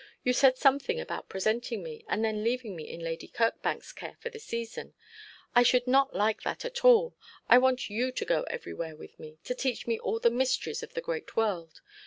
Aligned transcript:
'You 0.23 0.33
said 0.33 0.57
something 0.57 0.99
about 0.99 1.29
presenting 1.29 1.83
me, 1.83 2.03
and 2.07 2.25
then 2.25 2.43
leaving 2.43 2.75
me 2.75 2.89
in 2.89 3.01
Lady 3.01 3.27
Kirkbank's 3.27 3.91
care 3.93 4.17
for 4.19 4.31
the 4.31 4.39
season. 4.39 4.95
I 5.53 5.61
should 5.61 5.85
not 5.85 6.15
like 6.15 6.41
that 6.41 6.65
at 6.65 6.83
all. 6.83 7.15
I 7.47 7.59
want 7.59 7.91
you 7.91 8.11
to 8.11 8.25
go 8.25 8.41
everywhere 8.49 8.95
with 8.95 9.19
me, 9.19 9.37
to 9.43 9.53
teach 9.53 9.85
me 9.85 9.99
all 9.99 10.17
the 10.19 10.31
mysteries 10.31 10.81
of 10.81 10.95
the 10.95 11.01
great 11.01 11.35
world. 11.35 11.81